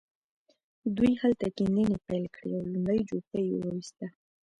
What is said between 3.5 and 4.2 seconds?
وويسته.